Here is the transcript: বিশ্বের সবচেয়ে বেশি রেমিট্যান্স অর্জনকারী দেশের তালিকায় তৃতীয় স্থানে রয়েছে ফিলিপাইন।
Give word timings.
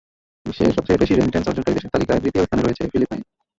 বিশ্বের 0.45 0.75
সবচেয়ে 0.77 1.01
বেশি 1.01 1.13
রেমিট্যান্স 1.13 1.47
অর্জনকারী 1.47 1.75
দেশের 1.75 1.93
তালিকায় 1.93 2.21
তৃতীয় 2.23 2.43
স্থানে 2.45 2.63
রয়েছে 2.63 2.83
ফিলিপাইন। 2.91 3.21